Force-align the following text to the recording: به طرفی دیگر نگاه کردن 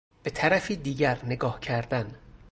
به 0.23 0.29
طرفی 0.29 0.75
دیگر 0.75 1.17
نگاه 1.25 1.59
کردن 1.59 2.15